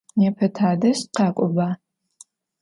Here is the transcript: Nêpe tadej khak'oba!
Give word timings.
Nêpe 0.19 0.45
tadej 0.57 0.99
khak'oba! 1.15 1.67